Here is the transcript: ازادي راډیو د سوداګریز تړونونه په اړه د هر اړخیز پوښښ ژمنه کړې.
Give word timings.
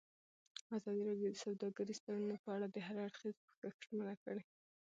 ازادي 0.77 1.01
راډیو 1.09 1.29
د 1.31 1.37
سوداګریز 1.45 1.97
تړونونه 2.03 2.35
په 2.43 2.49
اړه 2.55 2.67
د 2.69 2.77
هر 2.85 2.97
اړخیز 3.05 3.35
پوښښ 3.59 3.77
ژمنه 3.87 4.15
کړې. 4.23 4.43